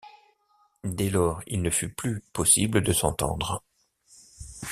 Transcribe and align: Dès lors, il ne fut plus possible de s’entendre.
Dès 0.83 1.11
lors, 1.11 1.43
il 1.45 1.61
ne 1.61 1.69
fut 1.69 1.93
plus 1.93 2.21
possible 2.33 2.81
de 2.81 2.91
s’entendre. 2.91 3.61